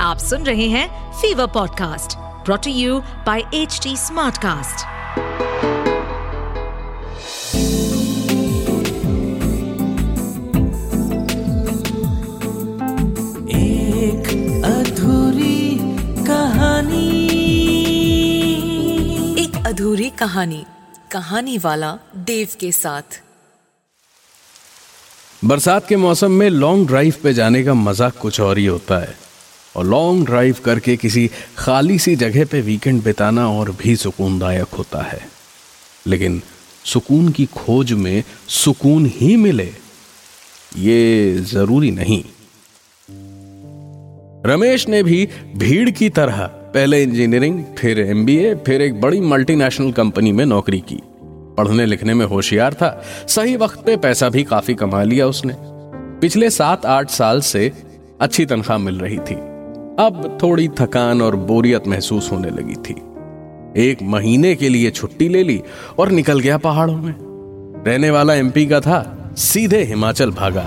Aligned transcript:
आप 0.00 0.18
सुन 0.18 0.42
रहे 0.42 0.68
हैं 0.68 1.12
fever 1.12 1.46
podcast 1.46 2.16
brought to 2.44 2.70
you 2.70 3.00
by 3.00 3.40
H 3.54 3.80
smartcast. 3.88 4.80
एक 13.50 14.28
अधूरी 14.64 15.78
कहानी। 16.26 17.26
एक 19.42 19.66
अधूरी 19.66 20.10
कहानी 20.10 20.64
कहानी 21.12 21.58
वाला 21.58 21.98
देव 22.16 22.48
के 22.60 22.72
साथ। 22.72 23.22
बरसात 25.44 25.88
के 25.88 25.96
मौसम 25.96 26.30
में 26.30 26.50
लॉन्ग 26.50 26.86
ड्राइव 26.86 27.14
पे 27.22 27.34
जाने 27.34 27.64
का 27.64 27.74
मज़ा 27.74 28.10
कुछ 28.10 28.40
और 28.40 28.58
ही 28.58 28.66
होता 28.66 28.98
है। 28.98 29.29
और 29.76 29.86
लॉन्ग 29.86 30.26
ड्राइव 30.26 30.56
करके 30.64 30.96
किसी 30.96 31.30
खाली 31.58 31.98
सी 31.98 32.16
जगह 32.16 32.44
पे 32.44 32.60
वीकेंड 32.60 33.02
बिताना 33.02 33.48
और 33.50 33.70
भी 33.70 33.96
सुकूनदायक 33.96 34.68
होता 34.68 35.02
है। 35.02 35.28
लेकिन 36.06 36.42
सुकून 36.84 37.28
की 37.28 37.46
खोज 37.46 37.92
में 37.92 38.24
सुकून 38.48 39.10
ही 39.14 39.36
मिले, 39.36 39.72
ये 40.76 41.34
ज़रूरी 41.38 41.90
नहीं। 41.90 42.24
रमेश 44.46 44.88
ने 44.88 45.02
भी 45.02 45.28
भीड़ 45.56 45.90
की 45.90 46.10
तरह 46.10 46.46
पहले 46.46 47.02
इंजीनियरिंग 47.02 47.64
फिर 47.78 48.00
एमबीए 48.00 48.54
फिर 48.54 48.82
एक 48.82 49.00
बड़ी 49.00 49.20
मल्टीनेशनल 49.20 49.92
कंपनी 49.92 50.32
में 50.32 50.46
नौकरी 50.46 50.80
की। 50.80 51.00
पढ़ने 51.58 51.86
लिखने 51.86 52.14
में 52.14 52.26
होशियार 52.26 52.74
था, 52.74 53.04
सही 53.28 53.56
वक्त 53.56 53.78
पे 53.86 53.96
पैसा 53.96 54.28
भी 54.28 54.44
काफ़ी 54.44 54.74
कमा 54.74 55.02
लिया 55.02 55.26
उसने। 55.26 55.54
पिछले 56.20 56.50
सात 56.50 56.86
आठ 56.86 57.10
साल 57.10 57.40
से 57.40 57.72
अच्छी 58.20 58.46
तनख्वाह 58.46 58.78
मिल 58.78 59.00
रही 59.00 59.18
थी। 59.18 59.49
अब 59.98 60.38
थोड़ी 60.42 60.68
थकान 60.68 61.22
और 61.22 61.36
बोरियत 61.36 61.86
महसूस 61.86 62.32
होने 62.32 62.50
लगी 62.50 62.74
थी। 62.74 62.94
एक 63.76 63.98
महीने 64.02 64.54
के 64.54 64.68
लिए 64.68 64.90
छुट्टी 64.90 65.28
ले 65.28 65.42
ली 65.42 65.62
और 65.98 66.08
निकल 66.08 66.40
गया 66.40 66.58
पहाड़ों 66.58 66.96
में। 66.96 67.14
रहने 67.86 68.10
वाला 68.10 68.34
एमपी 68.34 68.66
का 68.66 68.80
था, 68.80 69.30
सीधे 69.36 69.82
हिमाचल 69.84 70.30
भागा। 70.30 70.66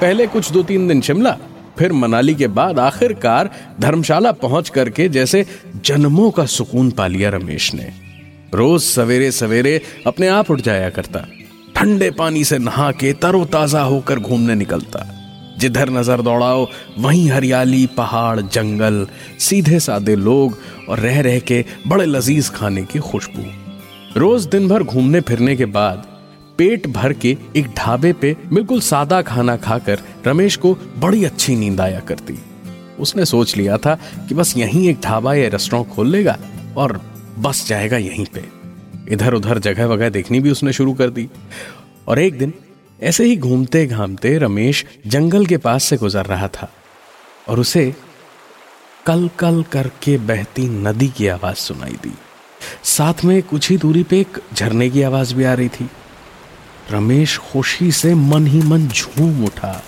पहले 0.00 0.26
कुछ 0.26 0.52
दो 0.52 0.62
तीन 0.62 0.88
दिन 0.88 1.00
शिमला, 1.00 1.36
फिर 1.78 1.92
मनाली 1.92 2.34
के 2.34 2.46
बाद 2.46 2.78
आखिरकार 2.78 3.50
धर्मशाला 3.80 4.32
पहुँच 4.32 4.68
करके 4.68 5.08
जैसे 5.08 5.46
जन्मों 5.84 6.30
का 6.30 6.46
सुकून 6.46 6.90
पा 6.90 7.06
लिया 7.06 7.30
रमेश 7.30 7.74
ने। 7.74 7.92
रोज 8.54 8.82
सवेरे 8.82 9.30
सवेरे 9.30 9.80
अपने 10.06 10.28
आप 10.28 10.50
उठ 10.50 10.60
जाया 10.60 10.90
करता। 10.90 11.26
ठंडे 11.80 12.10
पानी 12.10 12.42
से 12.44 12.56
नहा 12.58 12.90
के 12.92 13.12
तरोताजा 13.12 13.82
होकर 13.82 14.18
घूमने 14.18 14.54
निकलता 14.54 15.04
जिधर 15.58 15.90
नज़र 15.90 16.22
दौड़ाओ, 16.22 16.66
वहीं 16.98 17.30
हरियाली, 17.30 17.86
पहाड़, 17.86 18.40
जंगल, 18.40 19.06
सीधे 19.38 19.78
सादे 19.80 20.16
लोग 20.16 20.58
और 20.88 20.98
रह 20.98 21.20
रह 21.20 21.38
के 21.40 21.64
बड़े 21.88 22.06
लजीज 22.06 22.50
खाने 22.50 22.82
की 22.82 22.98
खुशबू। 22.98 23.44
रोज 24.16 24.46
दिन 24.46 24.68
भर 24.68 24.82
घूमने 24.82 25.20
फिरने 25.20 25.56
के 25.56 25.66
बाद 25.70 26.06
पेट 26.58 26.86
भर 26.86 27.12
के 27.14 27.36
एक 27.56 27.72
ढाबे 27.78 28.12
पे 28.12 28.36
बिल्कुल 28.52 28.80
सादा 28.82 29.22
खाना 29.22 29.56
खाकर 29.56 30.02
रमेश 30.26 30.56
को 30.56 30.76
बड़ी 30.98 31.24
अच्छी 31.24 31.56
नींद 31.56 31.80
आया 31.80 32.00
करती। 32.00 32.38
उसने 33.00 33.24
सोच 33.24 33.56
लिया 33.56 33.78
था 33.78 33.98
कि 34.28 34.34
बस 34.34 34.56
यहीं 34.56 34.88
एक 34.88 35.00
ढाबा 35.00 35.34
या 35.34 35.48
रेस्टोरेंट 35.48 35.94
खोल 35.94 36.08
लेगा 36.08 36.38
और 36.76 37.00
बस 37.38 37.66
जाएगा 37.68 37.96
यहीं 37.96 38.26
पे। 38.34 38.59
इधर 39.10 39.34
उधर 39.34 39.58
जगह 39.58 39.86
वगह 39.86 40.08
देखनी 40.08 40.40
भी 40.40 40.50
उसने 40.50 40.72
शुरू 40.72 40.92
कर 40.92 41.10
दी। 41.10 41.28
और 42.08 42.18
एक 42.18 42.38
दिन 42.38 42.54
ऐसे 43.02 43.24
ही 43.24 43.36
घूमते 43.36 43.86
घामते 43.86 44.38
रमेश 44.38 44.84
जंगल 45.06 45.46
के 45.46 45.56
पास 45.56 45.84
से 45.84 45.96
गुजर 45.96 46.26
रहा 46.26 46.48
था 46.48 46.72
और 47.48 47.60
उसे 47.60 47.94
कल 49.06 49.30
कल 49.38 49.64
करके 49.72 50.18
बहती 50.18 50.68
नदी 50.68 51.08
की 51.08 51.28
आवाज़ 51.28 51.56
सुनाई 51.56 51.98
दी। 52.02 52.14
साथ 52.84 53.24
में 53.24 53.42
कुछ 53.42 53.70
ही 53.70 53.76
दूरी 53.76 54.02
पे 54.02 54.20
एक 54.20 54.38
झरने 54.54 54.90
की 54.90 55.02
आवाज़ 55.02 55.34
भी 55.34 55.44
आ 55.44 55.54
रही 55.54 55.68
थी। 55.68 55.90
रमेश 56.90 57.38
खुशी 57.38 57.92
से 57.92 58.14
मन 58.14 58.46
ही 58.46 58.62
मन 58.62 58.88
झूम 58.88 59.44
उठा। 59.44 59.84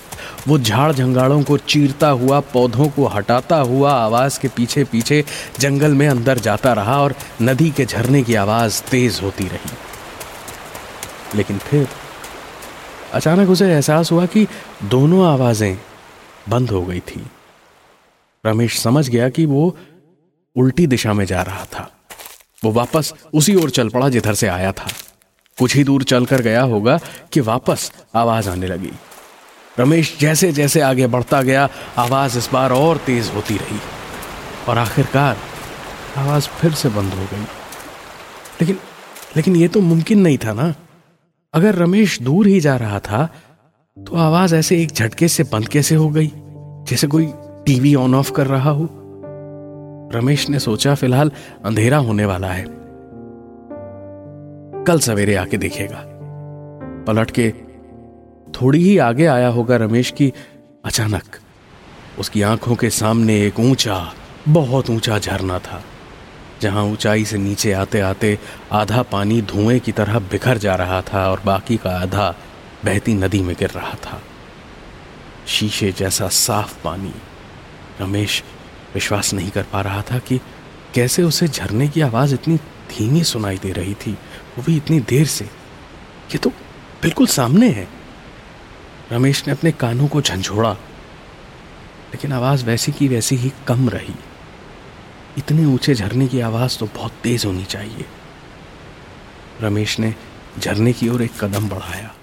वो 0.48 0.58
झाड़ 0.58 0.92
झंगाड़ों 0.92 1.42
को 1.42 1.58
चीरता 1.58 2.08
हुआ, 2.08 2.40
पौधों 2.40 2.88
को 2.88 3.06
हटाता 3.06 3.56
हुआ 3.56 3.92
आवाज़ 3.92 4.40
के 4.40 4.48
पीछे 4.48 4.84
पीछे 4.84 5.24
जंगल 5.60 5.90
में 5.90 6.08
अंदर 6.08 6.38
जाता 6.38 6.72
रहा 6.72 7.02
और 7.02 7.14
नदी 7.42 7.70
के 7.70 7.84
झरने 7.84 8.22
की 8.22 8.34
आवाज़ 8.34 8.82
तेज 8.82 9.20
होती 9.22 9.44
रही। 9.44 9.70
लेकिन 11.34 11.58
फिर 11.58 11.88
अचानक 13.12 13.50
उसे 13.50 13.72
एहसास 13.72 14.12
हुआ 14.12 14.26
कि 14.26 14.46
दोनों 14.84 15.26
आवाज़ें 15.26 15.78
बंद 16.48 16.70
हो 16.70 16.82
गई 16.82 17.00
थी। 17.00 17.26
रमेश 18.46 18.80
समझ 18.80 19.08
गया 19.08 19.28
कि 19.28 19.46
वो 19.46 19.76
उल्टी 20.56 20.86
दिशा 20.86 21.12
में 21.12 21.24
जा 21.24 21.42
रहा 21.42 21.64
था। 21.64 21.92
वो 22.64 22.72
वापस 22.72 23.14
उसी 23.34 23.54
ओर 23.54 23.70
चल 23.70 23.88
पड़ा 23.88 24.08
जिधर 24.08 24.34
से 24.34 24.48
आया 24.48 24.72
था। 24.72 24.88
कुछ 25.58 25.76
ही 25.76 25.84
दूर 25.84 26.02
चलकर 26.02 26.40
गया 26.42 26.62
होगा 26.62 26.98
कि 27.32 27.40
वापस 27.40 27.92
आवाज़ 28.14 28.48
आने 28.48 28.66
लगी। 28.66 28.92
रमेश 29.78 30.16
जैसे 30.20 30.52
जैसे 30.52 30.80
आगे 30.80 31.06
बढ़ता 31.06 31.42
गया, 31.42 31.68
आवाज़ 31.98 32.38
इस 32.38 32.48
बार 32.52 32.72
और 32.72 32.96
तेज 32.96 33.30
होती 33.34 33.56
रही। 33.56 33.78
और 34.68 34.78
आखिरकार, 34.78 35.36
आवाज़ 36.16 36.48
फिर 36.48 36.72
से 36.72 36.88
बंद 36.88 37.12
हो 37.12 37.24
गई। 37.24 37.40
लेकिन 38.60 38.76
लेकिन 39.36 39.56
यह 39.56 39.68
तो 39.68 39.80
मुमकिन 39.80 40.20
नहीं 40.20 40.38
था 40.38 40.52
ना। 40.52 40.74
अगर 41.54 41.74
रमेश 41.74 42.22
दूर 42.22 42.46
ही 42.46 42.60
जा 42.60 42.76
रहा 42.76 42.98
था 42.98 43.28
तो 43.98 44.16
आवाज़ 44.16 44.54
ऐसे 44.54 44.82
एक 44.82 44.92
झटके 44.92 45.28
से 45.28 45.42
बंद 45.42 45.68
कैसे 45.68 45.94
हो 45.94 46.08
गई, 46.08 46.32
जैसे 46.88 47.06
कोई 47.06 47.32
टीवी 47.66 47.94
ऑन 47.94 48.14
ऑफ़ 48.14 48.32
कर 48.32 48.46
रहा 48.46 48.70
हो। 48.70 48.88
रमेश 50.14 50.48
ने 50.48 50.58
सोचा, 50.58 50.94
फ़िलहाल 50.94 51.32
अंधेरा 51.64 51.98
होने 51.98 52.24
वाला 52.24 52.48
है। 52.48 52.64
कल 54.84 54.98
सवेरे 54.98 55.34
आके 55.34 55.56
देखेगा। 55.56 56.04
पलट 57.06 57.30
के 57.30 57.71
थोड़ी 58.60 58.82
ही 58.84 58.98
आगे 58.98 59.26
आया 59.26 59.48
होगा 59.48 59.76
रमेश 59.76 60.10
की 60.10 60.32
अचानक 60.84 61.36
उसकी 62.18 62.42
आँखों 62.42 62.74
के 62.74 62.90
सामने 62.90 63.40
एक 63.46 63.60
ऊँचा, 63.60 64.12
बहुत 64.48 64.90
ऊँचा 64.90 65.18
झरना 65.18 65.58
था, 65.58 65.82
जहाँ 66.60 66.84
ऊंचाई 66.84 67.24
से 67.24 67.38
नीचे 67.38 67.72
आते 67.72 68.00
आते 68.00 68.38
आधा 68.72 69.02
पानी 69.02 69.40
धुएँ 69.42 69.78
की 69.80 69.92
तरह 69.92 70.18
बिखर 70.18 70.58
जा 70.58 70.74
रहा 70.74 71.02
था 71.02 71.30
और 71.30 71.42
बाकी 71.46 71.76
का 71.76 71.90
आधा 71.90 72.34
बहती 72.84 73.14
नदी 73.14 73.42
में 73.42 73.54
गिर 73.58 73.70
रहा 73.70 73.94
था। 73.94 74.22
शीशे 75.46 75.92
जैसा 75.92 76.28
साफ़ 76.28 76.82
पानी। 76.82 77.12
रमेश 78.00 78.42
विश्वास 78.94 79.34
नहीं 79.34 79.50
कर 79.50 79.62
पा 79.62 79.80
रहा 79.80 80.02
था 80.02 80.18
कि 80.18 80.40
कैसे 80.94 81.22
उसे 81.22 81.48
झरने 81.48 81.88
की 81.88 82.00
आवाज़ 82.00 82.34
इतनी 82.34 82.56
धीमी 82.90 83.24
सुनाई 83.24 83.58
दे 83.58 83.72
रही 83.72 83.94
थी। 83.94 84.12
वो 84.58 84.62
भी 84.62 84.76
इतनी 84.76 85.00
देर 85.00 85.26
से। 85.26 85.44
ये 85.44 86.38
तो 86.38 86.50
बिल्कुल 87.02 87.26
सामने 87.26 87.68
है। 87.68 88.01
रमेश 89.12 89.46
ने 89.46 89.52
अपने 89.52 89.72
कानों 89.72 90.08
को 90.08 90.20
झंझोड़ा, 90.22 90.72
लेकिन 92.12 92.32
आवाज़ 92.32 92.64
वैसी 92.64 92.92
की 92.92 93.08
वैसी 93.08 93.36
ही 93.36 93.52
कम 93.66 93.88
रही। 93.88 94.14
इतने 95.38 95.64
ऊँचे 95.64 95.94
झरने 95.94 96.28
की 96.28 96.40
आवाज़ 96.40 96.78
तो 96.78 96.86
बहुत 96.86 97.12
तेज 97.12 97.44
होनी 97.46 97.64
चाहिए। 97.64 98.04
रमेश 99.60 99.98
ने 99.98 100.14
झरने 100.58 100.92
की 100.92 101.08
ओर 101.08 101.22
एक 101.22 101.44
कदम 101.44 101.68
बढ़ाया। 101.68 102.14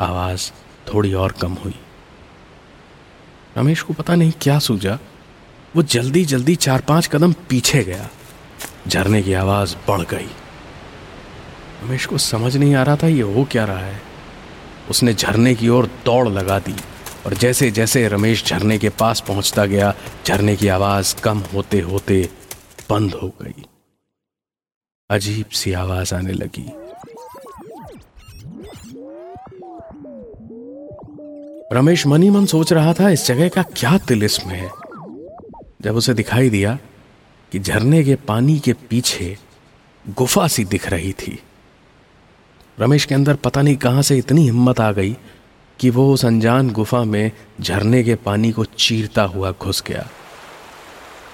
आवाज़ 0.00 0.50
थोड़ी 0.94 1.12
और 1.12 1.32
कम 1.32 1.52
हुई। 1.52 1.74
रमेश 3.58 3.82
को 3.82 3.94
पता 3.94 4.14
नहीं 4.14 4.32
क्या 4.40 4.58
सूझा। 4.58 4.98
वो 5.76 5.82
जल्दी 5.82 6.24
जल्दी 6.24 6.56
चार 6.56 6.80
पाँच 6.80 7.06
कदम 7.06 7.32
पीछे 7.32 7.84
गया। 7.84 8.08
झरने 8.88 9.22
की 9.22 9.32
आवाज़ 9.32 9.76
बढ़ 9.88 10.00
गई। 10.00 10.28
रमेश 11.82 12.06
को 12.06 12.18
समझ 12.18 12.56
नहीं 12.56 12.74
आ 12.74 12.82
रहा 12.82 12.96
था 12.96 13.06
ये 13.06 13.22
हो 13.22 13.44
क्या 13.44 13.64
रहा 13.64 13.78
है। 13.78 14.09
उसने 14.90 15.14
झरने 15.14 15.54
की 15.54 15.68
ओर 15.68 15.86
दौड़ 16.04 16.28
लगा 16.28 16.58
दी 16.58 16.76
और 17.26 17.34
जैसे 17.34 17.70
जैसे 17.70 18.08
रमेश 18.08 18.44
झरने 18.46 18.78
के 18.78 18.88
पास 18.88 19.20
पहुँचता 19.20 19.66
गया, 19.66 19.94
झरने 20.26 20.56
की 20.56 20.68
आवाज़ 20.68 21.16
कम 21.20 21.38
होते 21.38 21.80
होते 21.80 22.28
बंद 22.90 23.14
हो 23.14 23.28
गई। 23.42 23.64
अजीब 25.10 25.46
सी 25.46 25.72
आवाज़ 25.72 26.14
आने 26.14 26.32
लगी। 26.32 26.70
रमेश 31.76 32.06
मनी 32.06 32.30
मन 32.30 32.46
सोच 32.46 32.72
रहा 32.72 32.94
था, 32.94 33.10
इस 33.10 33.26
जगह 33.26 33.48
का 33.48 33.62
क्या 33.62 33.98
तिलिस्म 33.98 34.50
है? 34.50 34.70
जब 35.82 35.96
उसे 35.96 36.14
दिखाई 36.14 36.50
दिया 36.50 36.78
कि 37.52 37.58
झरने 37.58 38.04
के 38.04 38.14
पानी 38.14 38.58
के 38.58 38.72
पीछे 38.72 39.38
गुफा 40.08 40.48
सी 40.48 40.64
दिख 40.64 40.88
रही 40.88 41.12
थी 41.12 41.38
रमेश 42.80 43.04
के 43.04 43.14
अंदर 43.14 43.34
पता 43.34 43.62
नहीं 43.62 43.76
कहाँ 43.76 44.02
से 44.02 44.18
इतनी 44.18 44.44
हिम्मत 44.44 44.80
आ 44.80 44.92
गई 44.92 45.16
कि 45.80 45.90
वो 45.90 46.14
उस 46.14 46.24
अनजान 46.24 46.70
गुफा 46.70 47.04
में 47.04 47.32
झरने 47.60 48.02
के 48.02 48.14
पानी 48.14 48.52
को 48.52 48.64
चीरता 48.64 49.22
हुआ 49.22 49.54
घुस 49.62 49.82
गया। 49.86 50.08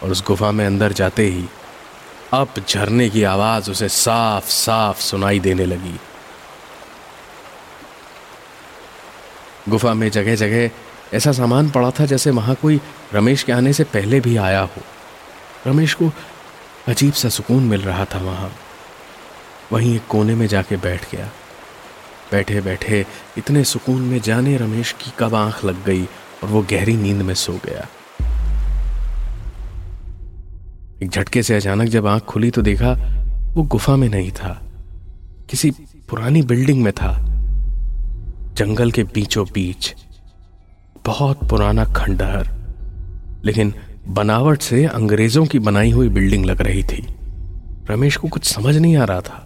और 0.02 0.10
उस 0.10 0.24
गुफा 0.26 0.50
में 0.50 0.66
अंदर 0.66 0.92
जाते 0.92 1.26
ही 1.26 1.44
अब 2.32 2.48
झरने 2.68 3.10
की 3.10 3.22
आवाज़ 3.22 3.70
उसे 3.70 3.88
साफ़ 3.88 4.50
साफ़ 4.50 5.00
सुनाई 5.00 5.40
देने 5.40 5.66
लगी। 5.66 6.00
गुफा 9.68 9.94
में 9.94 10.10
जगह 10.10 10.34
जगह 10.34 10.70
ऐसा 11.14 11.32
सामान 11.32 11.70
पड़ा 11.70 11.90
था 11.90 12.06
जैसे 12.06 12.30
वहाँ 12.30 12.54
कोई 12.54 12.80
रमेश 13.14 13.42
के 13.42 13.52
आने 13.52 13.72
से 13.72 13.84
पहले 13.84 14.20
भी 14.20 14.36
आया 14.36 14.60
हो। 14.60 14.82
रमेश 15.66 15.94
को 15.94 16.12
अजीब 16.88 17.12
सा 17.12 17.28
सुकून 17.28 17.62
मिल 17.62 17.80
रहा 17.80 18.04
था 18.04 18.18
वहाँ। 18.18 18.52
वहीं 19.72 19.96
एक 19.96 20.06
कोने 20.08 20.34
में 20.34 20.46
जाके 20.46 20.76
बैठ 20.76 21.14
गया। 21.14 21.30
बैठे 22.32 22.60
बैठे 22.60 23.06
इतने 23.38 23.64
सुकून 23.64 24.02
में 24.02 24.20
जाने 24.20 24.56
रमेश 24.56 24.92
की 24.92 25.12
कब 25.18 25.34
आँख 25.34 25.64
लग 25.64 25.84
गई 25.84 26.04
और 26.04 26.48
वो 26.48 26.62
गहरी 26.62 26.96
नींद 26.96 27.22
में 27.22 27.34
सो 27.34 27.52
गया। 27.52 27.88
एक 31.02 31.10
झटके 31.10 31.42
से 31.42 31.56
अचानक 31.56 31.88
जब 31.88 32.06
आँख 32.06 32.22
खुली 32.22 32.50
तो 32.50 32.62
देखा 32.62 32.92
वो 33.54 33.62
गुफा 33.62 33.96
में 33.96 34.08
नहीं 34.08 34.30
था। 34.30 34.62
किसी 35.50 35.70
पुरानी 36.08 36.42
बिल्डिंग 36.42 36.82
में 36.82 36.92
था। 36.92 37.22
जंगल 38.54 38.90
के 38.90 39.02
बीचों 39.02 39.46
बीच 39.52 39.94
बहुत 41.06 41.48
पुराना 41.50 41.84
खंडहर। 41.84 42.48
लेकिन 43.44 43.74
बनावट 44.08 44.60
से 44.60 44.84
अंग्रेज़ों 44.84 45.46
की 45.46 45.58
बनाई 45.58 45.90
हुई 45.90 46.08
बिल्डिंग 46.08 46.44
लग 46.44 46.62
रही 46.62 46.82
थी। 46.82 47.06
रमेश 47.90 48.16
को 48.16 48.28
कुछ 48.28 48.44
समझ 48.44 48.76
नहीं 48.76 48.96
आ 48.96 49.04
रहा 49.04 49.20
था। 49.20 49.45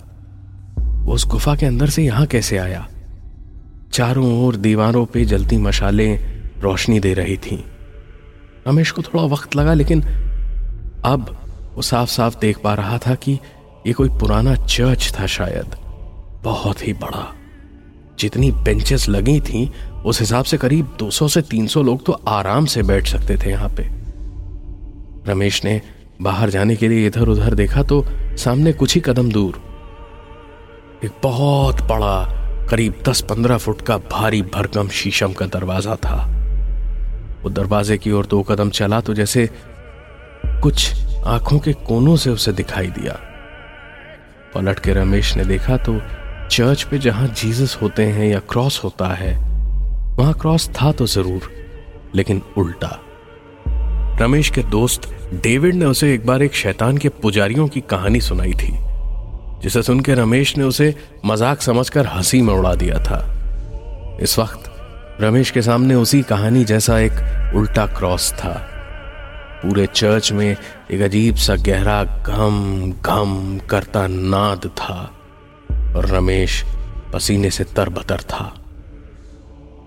वो 1.01 1.13
उस 1.13 1.27
गुफा 1.27 1.55
के 1.57 1.67
अंदर 1.67 1.89
से 1.89 2.03
यहाँ 2.03 2.27
कैसे 2.27 2.59
आया? 2.59 2.89
चारों 3.93 4.47
ओर 4.47 4.57
दीवारों 4.57 5.07
पे 5.07 5.25
जलती 5.25 5.57
मशालें 5.57 6.19
रोशनी 6.61 7.01
दे 7.01 7.15
रही 7.15 7.37
थी। 7.37 7.65
रमेश 8.69 8.91
को 8.91 9.03
थोड़ा 9.03 9.25
वक्त 9.25 9.57
लगा, 9.57 9.75
लेकिन 9.75 10.03
अब 11.05 11.37
वो 11.75 11.83
साफ़ 11.83 12.09
साफ़ 12.09 12.39
देख 12.41 12.59
पा 12.59 12.75
रहा 12.75 12.99
था 12.99 13.15
कि 13.15 13.39
ये 13.87 13.93
कोई 13.93 14.09
पुराना 14.09 14.55
चर्च 14.55 15.13
था 15.21 15.27
शायद। 15.27 15.77
बहुत 16.45 16.89
ही 16.89 16.93
बड़ा। 16.93 17.35
जितनी 18.19 18.51
बेंचेस 18.51 19.09
लगी 19.09 19.41
थी, 19.41 19.73
उस 20.05 20.21
हिसाब 20.21 20.45
से 20.45 20.57
करीब 20.57 20.97
200 20.99 21.29
से 21.29 21.43
300 21.43 21.83
लोग 21.83 22.07
तो 22.07 22.13
आराम 22.13 22.67
से 22.67 22.83
बैठ 22.83 23.07
सकते 23.07 23.37
थे 23.37 23.51
यहाँ 23.51 23.69
पे। 23.69 23.91
रमेश 25.31 25.65
ने 25.65 25.83
बाहर 26.23 26.51
जाने 26.51 26.77
के 26.77 26.89
लिए 26.89 27.07
इधर 27.07 27.29
उधर 27.29 27.55
देखा 27.55 27.83
तो 27.83 28.05
सामने 28.37 28.73
कुछ 28.73 28.95
ही 28.95 29.01
कदम 29.01 29.33
दूर 29.33 29.70
एक 31.05 31.13
बहुत 31.23 31.81
बड़ा, 31.83 32.67
करीब 32.71 32.95
10-15 33.07 33.59
फुट 33.59 33.81
का 33.81 33.97
भारी 34.11 34.41
भरकम 34.55 34.89
शीशम 34.89 35.33
का 35.33 35.47
दरवाज़ा 35.47 35.95
था। 35.97 36.17
वो 37.43 37.51
दरवाजे 37.51 37.97
की 37.99 38.11
ओर 38.13 38.27
दो 38.27 38.43
कदम 38.43 38.71
चला 38.71 39.01
तो 39.01 39.15
जैसे 39.15 39.49
कुछ 40.63 40.93
आँखों 41.27 41.59
के 41.59 41.73
कोनों 41.87 42.17
से 42.17 42.31
उसे 42.31 42.53
दिखाई 42.53 42.87
दिया। 42.89 43.13
पलट 44.55 44.79
के 44.79 44.93
रमेश 44.93 45.37
ने 45.37 45.45
देखा 45.45 45.77
तो 45.79 45.99
चर्च 46.51 46.83
पे 46.83 46.99
जहाँ 46.99 47.29
जीसस 47.29 47.79
होते 47.83 48.05
हैं 48.05 48.27
या 48.27 48.39
क्रॉस 48.51 48.81
होता 48.85 49.09
है, 49.15 49.35
वहाँ 50.17 50.35
क्रॉस 50.35 50.69
था 50.71 50.93
तो 50.93 51.07
ज़रूर, 51.07 51.51
लेकिन 52.15 52.43
उल्टा। 52.59 52.99
रमेश 54.21 54.51
के 54.51 54.63
दोस्त 54.63 55.11
डेविड 55.35 55.75
ने 55.75 55.85
उसे 55.85 56.13
एक 56.15 56.27
बार 56.27 56.43
एक 56.43 56.55
शैतान 56.55 56.99
के 56.99 57.09
पुजारियों 57.23 57.69
की 57.69 57.81
कहानी 57.81 58.21
सुनाई 58.21 58.53
थी। 58.53 58.77
जिसे 59.63 59.83
सुनकर 59.83 60.17
रमेश 60.17 60.57
ने 60.57 60.65
उसे 60.65 60.95
मज़ाक 61.27 61.61
समझकर 61.63 62.07
हँसी 62.07 62.41
में 62.43 62.53
उड़ा 62.55 62.75
दिया 62.75 62.99
था। 62.99 63.19
इस 64.23 64.39
वक्त 64.39 64.71
रमेश 65.21 65.51
के 65.51 65.63
सामने 65.63 65.95
उसी 65.95 66.23
कहानी 66.23 66.65
जैसा 66.65 66.99
एक 66.99 67.57
उल्टा 67.57 67.87
क्रॉस 67.87 68.33
था। 68.33 68.53
पूरे 69.63 69.87
चर्च 69.87 70.33
में 70.33 70.57
एक 70.91 71.01
अजीब 71.01 71.37
सा 71.37 71.55
गहरा 71.57 72.03
घम 72.05 72.93
घम 73.05 73.61
करता 73.71 74.07
नाद 74.07 74.67
था 74.79 74.99
और 75.97 76.07
रमेश 76.07 76.63
पसीने 77.13 77.51
से 77.51 77.65
तरबतर 77.77 78.21
था। 78.23 78.53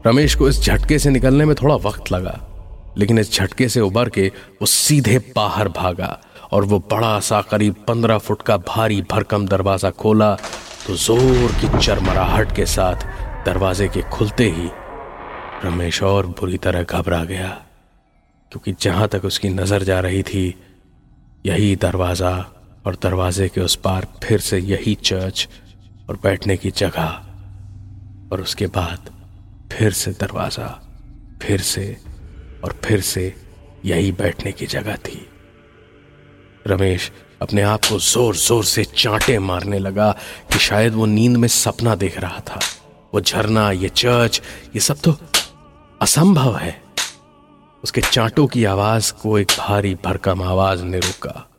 रमेश 0.08 0.36
को 0.36 0.48
इस 0.50 0.62
झटके 0.62 1.00
से 1.00 1.10
निकलने 1.10 1.46
में 1.46 1.56
थोड़ा 1.56 1.76
वक्त 1.76 2.12
लगा, 2.12 2.40
लेकिन 2.98 3.20
इस 3.20 3.34
झटके 3.34 3.70
से 3.70 3.82
उबर 3.82 4.10
के 4.10 4.28
वो 4.62 4.66
सीधे 4.66 5.18
बाहर 5.36 5.68
भागा। 5.70 6.20
और 6.52 6.66
वो 6.66 6.80
बड़ा 6.92 7.20
सा 7.22 7.42
करीब 7.42 7.76
पंद्रह 7.88 8.18
फुट 8.18 8.42
का 8.42 8.58
भारी 8.68 9.02
भरकम 9.12 9.48
दरवाज़ा 9.48 9.90
खोला 9.92 10.34
तो 10.88 10.96
ज़ोर 10.98 11.52
की 11.62 11.78
चरमराहट 11.78 12.56
के 12.56 12.66
साथ 12.68 13.06
दरवाजे 13.46 13.88
के 13.88 14.02
खुलते 14.10 14.50
ही 14.50 14.70
रमेश 15.64 16.02
और 16.04 16.28
बुरी 16.30 16.58
तरह 16.58 16.84
घबरा 16.84 17.24
गया, 17.26 17.50
क्योंकि 18.52 18.74
जहाँ 18.82 19.08
तक 19.08 19.26
उसकी 19.26 19.50
नज़र 19.50 19.84
जा 19.84 20.00
रही 20.00 20.24
थी, 20.24 20.56
यही 21.46 21.76
दरवाज़ा 21.76 22.34
और 22.86 22.98
दरवाजे 23.04 23.48
के 23.50 23.62
उस 23.62 23.76
पार 23.76 24.08
फिर 24.24 24.40
से 24.40 24.60
यही 24.60 24.96
चर्च 25.04 25.48
और 26.10 26.20
बैठने 26.24 26.58
की 26.58 26.72
जगह 26.72 27.22
और 28.32 28.42
उसके 28.42 28.68
बाद 28.70 29.10
फिर 29.72 29.92
से 29.94 30.12
दरवाज़ा, 30.12 30.68
फिर 31.42 31.62
से 31.62 31.86
और 32.64 32.80
फिर 32.84 33.02
से 33.04 33.34
यही 33.86 34.12
बैठने 34.14 34.52
की 34.52 34.66
जगह 34.68 34.96
थी। 34.98 35.28
रमेश 36.68 37.12
अपने 37.42 37.62
आप 37.62 37.86
को 37.86 38.00
ज़ोर 38.00 38.36
ज़ोर 38.36 38.66
से 38.66 38.84
चांटे 38.84 39.40
मारने 39.40 39.80
लगा 39.80 40.12
कि 40.52 40.60
शायद 40.60 40.94
वो 40.94 41.06
नींद 41.06 41.38
में 41.38 41.48
सपना 41.48 41.96
देख 41.96 42.20
रहा 42.20 42.40
था। 42.40 42.60
वो 43.14 43.22
झरना 43.22 43.72
ये 43.72 43.90
चर्च 43.90 44.42
ये 44.76 44.80
सब 44.80 44.98
तो 45.00 45.16
असंभव 46.02 46.56
है। 46.58 46.82
उसके 47.84 48.02
चांटों 48.02 48.48
की 48.48 48.64
आवाज़ 48.66 49.14
को 49.14 49.40
एक 49.40 49.48
भारी 49.60 49.96
भरकम 49.96 50.42
आवाज़ 50.42 50.84
ने 50.84 51.00
रोका। 51.00 51.50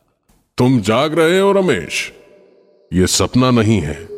तुम 0.58 0.80
जाग 0.80 1.14
रहे 1.14 1.38
हो 1.40 1.52
रमेश। 1.52 2.12
ये 2.92 3.06
सपना 3.06 3.50
नहीं 3.50 3.80
है। 3.80 4.08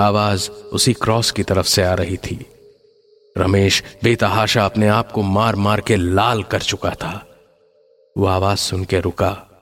आवाज़ 0.00 0.50
उसी 0.50 0.92
क्रॉस 0.92 1.30
की 1.30 1.42
तरफ़ 1.42 1.66
से 1.66 1.82
आ 1.82 1.94
रही 1.94 2.16
थी। 2.16 2.46
रमेश 3.38 3.82
बेतहाशा 4.02 4.64
अपने 4.64 4.88
आप 4.88 5.12
को 5.12 5.22
मार 5.22 5.56
मार 5.56 5.80
के 5.80 5.96
लाल 5.96 6.42
कर 6.42 6.62
चुका 6.62 6.90
था। 6.90 7.26
वो 8.18 8.26
आवाज़ 8.26 8.58
सुन 8.58 8.84
के 8.84 9.00
रुका। 9.00 9.55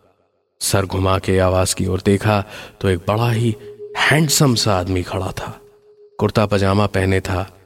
सर 0.61 0.87
घुमा 0.87 1.19
के 1.19 1.39
आवाज़ 1.39 1.75
की 1.75 1.87
ओर 1.87 2.03
देखा 2.05 2.45
तो 2.81 2.89
एक 2.89 2.99
बड़ा 2.99 3.31
ही 3.31 3.56
हैंडसम 3.97 4.55
सा 4.55 4.77
आदमी 4.77 5.03
खड़ा 5.03 5.33
था। 5.33 5.61
कुर्ता 6.19 6.47
पजामा 6.47 6.87
पहने 6.87 7.21
था। 7.21 7.59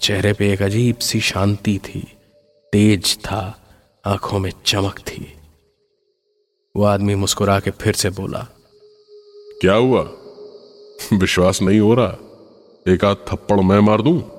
चेहरे 0.00 0.32
पे 0.32 0.52
एक 0.52 0.62
अजीब 0.62 0.96
सी 0.96 1.20
शांति 1.20 1.78
थी। 1.78 2.12
तेज 2.72 3.18
था। 3.24 3.64
आँखों 4.06 4.38
में 4.38 4.52
चमक 4.66 4.98
थी। 4.98 5.36
वो 6.76 6.84
आदमी 6.84 7.14
मुस्कुरा 7.14 7.60
के 7.60 7.70
फिर 7.70 7.94
से 7.94 8.10
बोला 8.10 8.46
क्या 9.60 9.74
हुआ? 9.74 10.02
विश्वास 11.12 11.62
नहीं 11.62 11.80
हो 11.80 11.94
रहा। 11.94 12.16
एक 12.88 13.04
आध 13.04 13.16
थप्पड़ 13.16 13.60
मैं 13.60 13.78
मार 13.78 14.02
दूँ? 14.02 14.30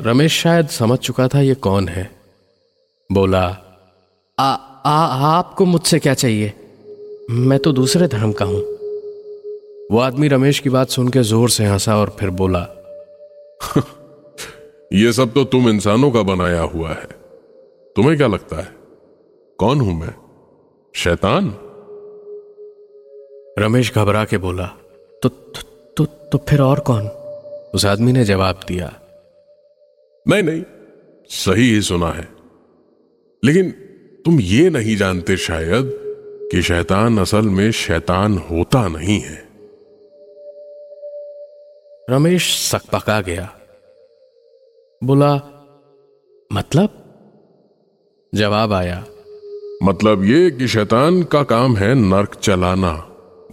रमेश 0.00 0.42
शायद 0.42 0.68
समझ 0.68 0.98
चुका 0.98 1.28
था 1.28 1.40
ये 1.40 1.54
कौन 1.54 1.88
है। 1.88 2.20
बोला 3.12 3.58
आ 4.38 4.56
आ, 4.86 5.06
आपको 5.38 5.64
मुझसे 5.64 5.98
क्या 5.98 6.14
चाहिए? 6.14 6.52
मैं 7.30 7.58
तो 7.58 7.72
दूसरे 7.72 8.08
धर्म 8.08 8.32
का 8.32 8.44
हूँ। 8.44 8.60
वो 9.92 9.98
आदमी 9.98 10.28
रमेश 10.28 10.58
की 10.58 10.70
बात 10.70 10.88
सुन 10.88 11.08
के 11.08 11.22
ज़ोर 11.22 11.50
से 11.50 11.64
हंसा 11.64 11.96
और 11.96 12.16
फिर 12.20 12.30
बोला 12.30 12.60
ये 14.92 15.12
सब 15.12 15.32
तो 15.32 15.44
तुम 15.44 15.68
इंसानों 15.68 16.10
का 16.10 16.22
बनाया 16.22 16.60
हुआ 16.60 16.90
है। 16.90 17.08
तुम्हें 17.96 18.16
क्या 18.16 18.26
लगता 18.26 18.56
है? 18.56 18.68
कौन 19.58 19.80
हूँ 19.80 20.00
मैं? 20.00 20.14
शैतान? 20.94 21.54
रमेश 23.58 23.94
घबरा 23.94 24.24
के 24.24 24.38
बोला 24.38 24.66
तो 25.22 25.28
तो, 25.28 25.62
तो 25.96 26.04
तो 26.04 26.38
फिर 26.48 26.60
और 26.60 26.80
कौन? 26.80 27.06
उस 27.74 27.86
आदमी 27.86 28.12
ने 28.12 28.24
जवाब 28.24 28.60
दिया 28.68 28.92
नहीं 30.28 30.42
नहीं 30.42 30.62
सही 31.30 31.74
ही 31.74 31.82
सुना 31.82 32.10
है। 32.10 32.28
लेकिन 33.44 33.74
तुम 34.24 34.40
ये 34.40 34.70
नहीं 34.70 34.96
जानते 34.96 35.36
शायद 35.36 35.90
कि 36.52 36.62
शैतान 36.62 37.18
असल 37.18 37.48
में 37.48 37.70
शैतान 37.70 38.36
होता 38.38 38.86
नहीं 38.88 39.18
है। 39.20 39.42
रमेश 42.10 42.46
सकपका 42.70 43.20
गया। 43.20 43.48
बोला 45.04 45.34
मतलब? 46.50 47.00
जवाब 48.34 48.72
आया 48.72 49.04
मतलब 49.82 50.24
ये 50.24 50.50
कि 50.50 50.68
शैतान 50.68 51.22
का 51.22 51.42
काम 51.42 51.76
है 51.76 51.94
नर्क 51.94 52.34
चलाना 52.34 52.92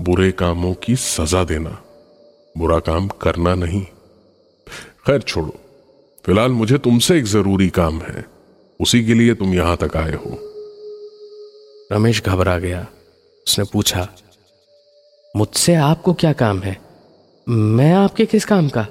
बुरे 0.02 0.32
कामों 0.32 0.74
की 0.74 0.96
सजा 0.96 1.44
देना 1.44 1.78
बुरा 2.58 2.80
काम 2.80 3.08
करना 3.08 3.56
नहीं। 3.56 3.82
खैर 5.08 5.22
छोड़ो 5.22 5.54
फ़िलहाल 6.26 6.52
मुझे 6.52 6.78
तुमसे 6.78 7.18
एक 7.18 7.26
ज़रूरी 7.26 7.70
काम 7.70 8.00
है 8.02 8.26
उसी 8.80 9.04
के 9.06 9.14
लिए 9.14 9.34
तुम 9.34 9.54
यहाँ 9.54 9.78
तक 9.78 9.98
आए 9.98 10.16
हो। 10.16 10.51
रमेश 11.92 12.22
घबरा 12.24 12.58
गया। 12.60 12.86
उसने 13.48 13.66
पूछा, 13.74 14.08
मुझसे 15.36 15.76
आपको 15.76 16.14
क्या 16.14 16.32
काम 16.34 16.60
है? 16.60 16.78
मैं 17.48 17.92
आपके 17.94 18.26
किस 18.26 18.46
काम 18.46 18.70
का? 18.70 18.84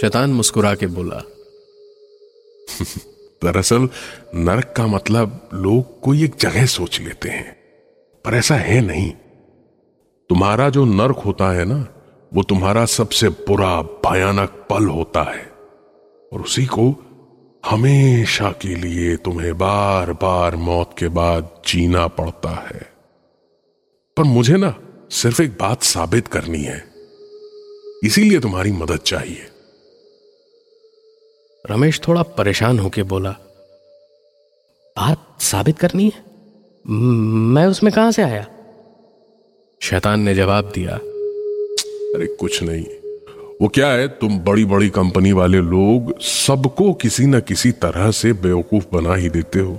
शैतान 0.00 0.30
मुस्कुरा 0.30 0.74
के 0.74 0.86
बोला, 0.86 1.20
दरअसल 3.42 3.88
नरक 4.34 4.72
का 4.76 4.86
मतलब 4.86 5.48
लोग 5.54 6.00
कोई 6.00 6.24
एक 6.24 6.34
जगह 6.40 6.66
सोच 6.66 7.00
लेते 7.00 7.28
हैं, 7.28 7.56
पर 8.24 8.34
ऐसा 8.34 8.54
है 8.54 8.80
नहीं। 8.80 9.10
तुम्हारा 10.30 10.68
जो 10.68 10.84
नर्क 10.84 11.18
होता 11.18 11.50
है 11.52 11.64
ना, 11.64 11.86
वो 12.32 12.42
तुम्हारा 12.42 12.84
सबसे 12.86 13.28
बुरा, 13.28 13.80
भयानक 13.82 14.66
पल 14.70 14.86
होता 14.88 15.22
है, 15.24 15.44
और 16.32 16.40
उसी 16.40 16.64
को 16.66 16.90
हमेशा 17.70 18.50
के 18.50 18.74
लिए 18.74 19.16
तुम्हें 19.16 19.58
बार 19.58 20.12
बार 20.12 20.56
मौत 20.56 20.94
के 20.98 21.08
बाद 21.08 21.62
जीना 21.66 22.06
पड़ता 22.06 22.50
है। 22.50 22.92
पर 24.16 24.22
मुझे 24.22 24.56
ना 24.56 24.74
सिर्फ़ 25.10 25.42
एक 25.42 25.50
बात 25.50 25.82
साबित 25.82 26.28
करनी 26.28 26.62
है। 26.62 26.84
इसीलिए 28.04 28.40
तुम्हारी 28.40 28.72
मदद 28.72 28.96
चाहिए। 28.96 29.46
रमेश 31.70 32.00
थोड़ा 32.08 32.22
परेशान 32.22 32.78
होकर 32.78 33.02
बोला 33.02 33.30
बात 34.96 35.42
साबित 35.42 35.78
करनी 35.78 36.04
है? 36.04 36.24
मैं 36.86 37.66
उसमें 37.66 37.92
कहाँ 37.92 38.12
से 38.12 38.22
आया? 38.22 38.46
शैतान 39.82 40.20
ने 40.20 40.34
जवाब 40.34 40.72
दिया 40.74 40.94
अरे 42.14 42.26
कुछ 42.26 42.62
नहीं। 42.62 42.84
वो 43.60 43.68
क्या 43.68 43.88
है, 43.88 44.06
तुम 44.08 44.38
बड़ी 44.38 44.64
बड़ी 44.64 44.88
कंपनी 44.90 45.32
वाले 45.32 45.58
लोग 45.60 46.18
सबको 46.20 46.92
किसी 46.92 47.26
न 47.26 47.40
किसी 47.40 47.70
तरह 47.72 48.10
से 48.10 48.32
बेवकूफ़ 48.32 48.84
बना 48.92 49.14
ही 49.14 49.28
देते 49.28 49.58
हो। 49.58 49.74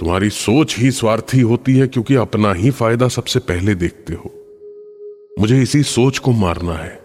तुम्हारी 0.00 0.28
सोच 0.30 0.76
ही 0.78 0.90
स्वार्थी 0.90 1.40
होती 1.42 1.76
है 1.76 1.86
क्योंकि 1.86 2.14
अपना 2.16 2.52
ही 2.52 2.70
फ़ायदा 2.70 3.08
सबसे 3.08 3.40
पहले 3.42 3.74
देखते 3.74 4.14
हो। 4.14 4.30
मुझे 5.40 5.60
इसी 5.62 5.82
सोच 5.84 6.18
को 6.18 6.32
मारना 6.32 6.74
है। 6.74 6.98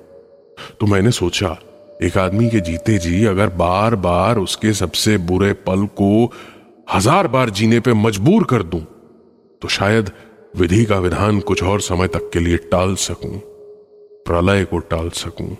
तो 0.80 0.88
मैंने 0.88 1.12
सोचा, 1.12 1.58
एक 2.04 2.18
आदमी 2.18 2.50
के 2.50 2.60
जीते 2.60 2.98
जी 2.98 3.24
अगर 3.26 3.50
बार 3.56 3.96
बार 3.98 4.38
उसके 4.38 4.74
सबसे 4.74 5.18
बुरे 5.24 5.54
पल 5.68 5.86
को 5.96 6.32
हज़ार 6.88 7.28
बार 7.28 7.50
जीने 7.52 7.80
पे 7.80 7.94
मजबूर 7.94 8.44
कर 8.44 8.64
दूँ 8.66 8.82
तो 9.62 9.68
शायद 9.70 10.12
विधि 10.58 10.84
का 10.86 11.00
विधान 11.00 11.40
कुछ 11.42 11.64
और 11.64 11.82
समय 11.82 12.08
तक 12.08 12.30
के 12.34 12.40
लिए 12.40 12.58
टाल 12.72 12.96
सकूँ। 13.00 13.40
प्रलय 14.26 14.66
को 14.66 14.78
टाल 14.78 15.10
सकूँ। 15.10 15.56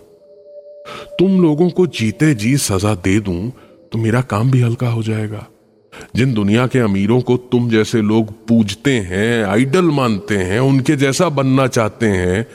तुम 1.18 1.42
लोगों 1.42 1.70
को 1.70 1.86
जीते 1.86 2.34
जी 2.34 2.56
सजा 2.56 2.94
दे 2.94 3.20
दूँ 3.20 3.52
तो 3.92 3.98
मेरा 3.98 4.20
काम 4.20 4.50
भी 4.50 4.60
हल्का 4.60 4.88
हो 4.88 5.02
जाएगा। 5.02 5.46
जिन 6.16 6.34
दुनिया 6.34 6.66
के 6.66 6.78
अमीरों 6.78 7.20
को 7.20 7.36
तुम 7.36 7.70
जैसे 7.70 8.02
लोग 8.02 8.46
पूजते 8.46 8.92
हैं, 8.92 9.44
आइडल 9.44 9.84
मानते 9.84 10.36
हैं, 10.36 10.60
उनके 10.60 10.96
जैसा 10.96 11.28
बनना 11.28 11.66
चाहते 11.66 12.06
हैं, 12.06 12.46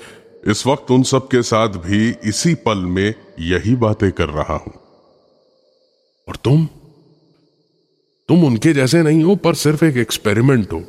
इस 0.47 0.67
वक्त 0.67 0.91
उन 0.91 1.03
सब 1.03 1.27
के 1.27 1.41
साथ 1.41 1.67
भी 1.67 2.15
इसी 2.23 2.53
पल 2.53 2.77
में 2.77 3.13
यही 3.39 3.75
बातें 3.75 4.11
कर 4.11 4.29
रहा 4.29 4.53
हूँ। 4.53 4.73
और 6.27 6.35
तुम? 6.35 6.65
तुम 8.29 8.45
उनके 8.45 8.73
जैसे 8.73 9.03
नहीं 9.03 9.23
हो, 9.23 9.35
पर 9.35 9.53
सिर्फ़ 9.53 9.85
एक 9.85 9.97
एक्सपेरिमेंट 9.97 10.73
हो। 10.73 10.79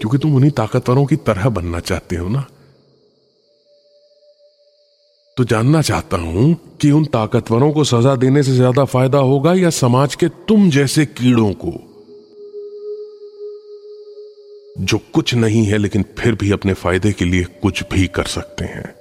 क्योंकि 0.00 0.18
तुम 0.18 0.34
उन्हीं 0.34 0.50
ताकतवरों 0.50 1.06
की 1.06 1.16
तरह 1.16 1.48
बनना 1.48 1.80
चाहते 1.80 2.16
हो 2.16 2.28
ना? 2.28 2.46
तो 5.36 5.44
जानना 5.44 5.82
चाहता 5.82 6.16
हूँ 6.16 6.54
कि 6.80 6.90
उन 6.90 7.04
ताकतवरों 7.04 7.72
को 7.72 7.84
सजा 7.84 8.16
देने 8.16 8.42
से 8.42 8.52
ज़्यादा 8.52 8.84
फ़ायदा 8.84 9.18
होगा 9.18 9.54
या 9.54 9.70
समाज 9.70 10.14
के 10.14 10.28
तुम 10.28 10.70
जैसे 10.70 11.06
कीड़ों 11.06 11.52
को? 11.52 11.86
जो 14.84 15.00
कुछ 15.12 15.34
नहीं 15.34 15.64
है, 15.64 15.78
लेकिन 15.78 16.04
फिर 16.18 16.34
भी 16.34 16.52
अपने 16.52 16.72
फ़ायदे 16.72 17.12
के 17.12 17.24
लिए 17.24 17.44
कुछ 17.44 17.82
भी 17.92 18.06
कर 18.06 18.24
सकते 18.24 18.64
हैं। 18.64 18.94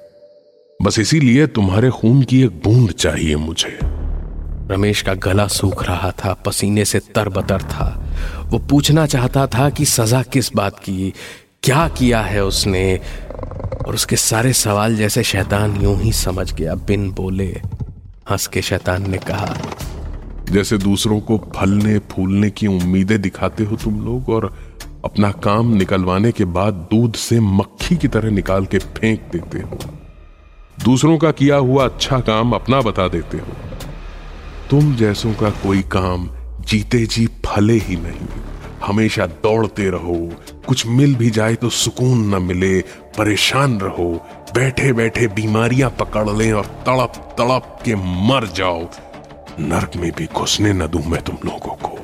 बस 0.82 1.00
इसीलिए 1.00 1.48
तुम्हारे 1.48 1.90
खून 1.90 2.24
की 2.24 2.44
एक 2.44 2.50
बूंद 2.50 2.92
चाहिए 2.92 3.36
मुझे। 3.36 3.80
रमेश 4.72 5.02
का 5.02 5.14
गला 5.14 5.48
सूख 5.48 5.84
रहा 5.84 6.12
था, 6.12 6.34
पसीने 6.34 6.86
से 6.86 7.00
तरबतर 7.00 7.62
था। 7.62 8.12
वो 8.50 8.60
पूछना 8.60 9.06
चाहता 9.06 9.48
था 9.48 9.70
कि 9.70 9.86
सजा 9.86 10.24
किस 10.24 10.54
बात 10.54 10.80
की, 10.80 11.14
क्या 11.64 11.88
किया 11.88 12.22
है 12.22 12.46
उसने? 12.46 13.02
और 13.90 13.96
उसके 13.96 14.16
सारे 14.16 14.52
सवाल 14.54 14.96
जैसे 14.96 15.24
शैतान 15.24 15.76
यूँ 15.82 15.96
ही 15.98 16.12
समझ 16.12 16.52
गया, 16.54 16.74
बिन 16.76 17.10
बोले 17.12 17.46
हंस 18.30 18.46
के 18.48 18.62
शैतान 18.62 19.10
ने 19.12 19.18
कहा, 19.18 19.56
जैसे 20.52 20.78
दूसरों 20.78 21.20
को 21.20 21.38
फलने, 21.56 21.98
फूलने 22.12 22.50
की 22.50 22.68
उम्मीदें 22.68 23.22
दिखाते 23.22 23.64
हो 23.64 23.76
तुम 23.76 24.00
लोग 24.06 24.30
और 24.30 24.46
अपना 25.06 25.32
काम 25.32 25.74
निकलवाने 25.74 26.32
के 26.32 26.46
बाद 26.46 26.74
दूध 26.92 27.16
से 27.16 27.40
मक्खी 27.40 27.98
की 27.98 28.08
तरह 28.08 28.32
निकाल 28.32 28.66
के 28.66 28.78
फेंक 28.78 29.22
देते 29.32 29.60
हो। 29.60 29.80
दूसरों 30.84 31.18
का 31.18 31.32
किया 31.32 31.56
हुआ 31.56 31.86
अच्छा 31.86 32.20
काम 32.20 32.52
अपना 32.52 32.82
बता 32.82 33.08
देते 33.08 33.38
हो। 33.38 33.58
तुम 34.70 34.96
जैसों 34.96 35.34
का 35.34 35.50
कोई 35.50 35.82
काम 35.82 36.30
जीते 36.62 37.06
जी 37.06 37.28
फले 37.46 37.78
ही 37.80 37.96
नहीं। 37.96 38.28
हमेशा 38.90 39.26
दौड़ते 39.26 39.90
रहो। 39.90 40.18
कुछ 40.68 40.86
मिल 40.86 41.16
भी 41.16 41.30
जाए 41.30 41.56
तो 41.56 41.70
सुकून 41.70 42.36
न 42.36 42.42
मिले। 42.42 42.80
परेशान 43.18 43.80
रहो। 43.80 44.12
बैठे 44.54 44.94
बैठे 44.94 45.28
बीमारियाँ 45.28 45.90
पकड़ 45.90 46.30
लें 46.30 46.52
और 46.54 46.66
तड़प 46.66 47.36
तड़प 47.38 47.78
के 47.86 47.96
मर 47.96 48.48
जाओ। 48.48 48.88
नरक 49.60 49.96
में 49.96 50.12
भी 50.12 50.28
घुसने 50.36 50.74
न 50.74 50.88
दूँ 50.88 51.04
मैं 51.06 51.22
तुम 51.22 51.38
लोगों 51.46 51.76
को। 51.76 51.98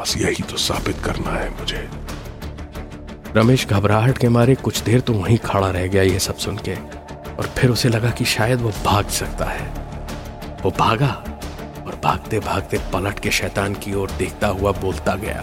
बस 0.00 0.16
यही 0.16 0.42
तो 0.42 0.56
साबित 0.56 0.96
करना 1.04 1.30
है 1.30 1.50
मुझे। 1.50 1.88
रमेश 3.36 3.66
घबराहट 3.66 4.18
के 4.18 4.28
मारे 4.28 4.54
कुछ 4.54 4.80
देर 4.80 5.00
तो 5.00 5.12
वहीं 5.12 5.38
खड़ा 5.38 5.70
रह 5.70 5.86
गया 5.86 6.02
यह 6.02 6.18
सब 6.18 6.36
सुन 6.36 6.56
के। 6.68 6.74
और 7.34 7.50
फिर 7.58 7.70
उसे 7.70 7.88
लगा 7.88 8.10
कि 8.10 8.24
शायद 8.24 8.60
वो 8.60 8.70
भाग 8.84 9.08
सकता 9.08 9.44
है। 9.44 9.66
वो 10.62 10.70
भागा 10.70 11.12
और 11.86 12.00
भागते 12.04 12.38
भागते 12.40 12.78
पलट 12.92 13.18
के 13.18 13.30
शैतान 13.30 13.74
की 13.74 13.94
ओर 13.94 14.10
देखता 14.10 14.46
हुआ 14.46 14.72
बोलता 14.72 15.14
गया। 15.14 15.42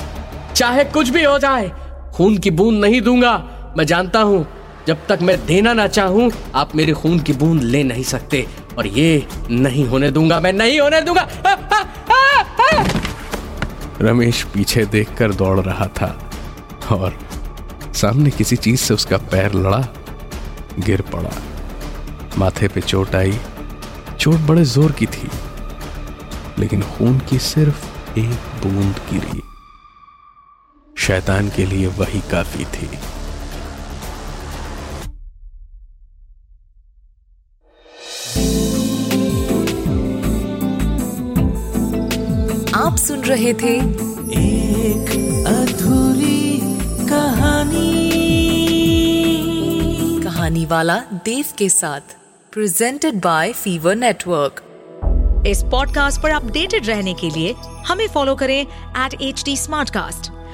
चाहे 0.61 0.83
कुछ 0.85 1.09
भी 1.09 1.23
हो 1.23 1.37
जाए 1.39 1.69
खून 2.15 2.37
की 2.37 2.51
बूंद 2.51 2.79
नहीं 2.81 3.01
दूँगा। 3.01 3.31
मैं 3.77 3.85
जानता 3.85 4.19
हूँ 4.21 4.45
जब 4.87 5.05
तक 5.09 5.19
मैं 5.21 5.37
देना 5.45 5.73
ना 5.73 5.87
चाहूँ 5.87 6.29
आप 6.55 6.75
मेरे 6.75 6.93
खून 6.93 7.19
की 7.19 7.33
बूंद 7.33 7.63
ले 7.63 7.83
नहीं 7.83 8.03
सकते 8.03 8.45
और 8.77 8.87
ये 8.87 9.25
नहीं 9.51 9.85
होने 9.87 10.11
दूँगा 10.11 10.39
मैं 10.39 10.53
नहीं 10.53 10.79
होने 10.79 11.01
दूँगा। 11.01 11.21
आ, 11.21 11.51
आ! 11.51 11.83
रमेश 14.01 14.43
पीछे 14.53 14.85
देखकर 14.85 15.33
दौड़ 15.33 15.59
रहा 15.59 15.87
था 15.99 16.07
और 16.91 17.17
सामने 17.95 18.29
किसी 18.31 18.55
चीज़ 18.57 18.79
से 18.81 18.93
उसका 18.93 19.17
पैर 19.31 19.53
लड़ा 19.53 19.85
गिर 20.79 21.01
पड़ा। 21.13 21.35
माथे 22.37 22.67
पे 22.67 22.81
चोट 22.81 23.15
आई 23.15 23.37
चोट 24.19 24.39
बड़े 24.47 24.63
ज़ोर 24.65 24.91
की 24.91 25.05
थी 25.07 25.29
लेकिन 26.59 26.81
खून 26.89 27.19
की 27.29 27.39
सिर्फ़ 27.45 28.19
एक 28.19 28.59
बूंद 28.63 28.95
गिरी। 29.11 29.41
शैतान 31.01 31.49
के 31.49 31.65
लिए 31.65 31.87
वही 31.87 32.19
काफ़ी 32.31 32.65
थी। 32.65 32.87
आप 42.75 42.95
सुन 42.97 43.21
रहे 43.21 43.53
थे 43.53 43.75
एक 44.41 45.09
अधूरी 45.47 46.59
कहानी। 47.09 47.91
कहानी 50.23 50.65
वाला 50.65 50.99
देव 51.25 51.45
के 51.57 51.69
साथ 51.69 52.15
प्रेजेंटेड 52.51 53.21
बाय 53.21 53.53
फीवर 53.53 53.95
नेटवर्क 53.95 54.63
इस 55.47 55.63
पॉडकास्ट 55.63 56.21
पर 56.21 56.29
अपडेटेड 56.29 56.87
रहने 56.87 57.13
के 57.13 57.29
लिए 57.29 57.55
हमें 57.87 58.07
फॉलो 58.07 58.35
करें 58.35 58.61
एट 58.61 59.21
एच 59.21 59.43
डी 59.45 59.55